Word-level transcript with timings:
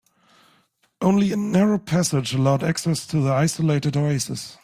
Only 0.99 1.31
a 1.31 1.35
narrow 1.37 1.77
passage 1.77 2.33
allowed 2.33 2.63
access 2.63 3.05
to 3.05 3.19
the 3.19 3.31
isolated 3.31 3.95
oasis. 3.95 4.57